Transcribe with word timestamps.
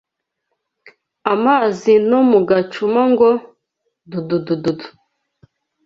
Amazi 1.33 1.93
no 2.09 2.19
mu 2.29 2.39
gacuma 2.49 3.01
ngo:Dudududu!» 3.11 4.87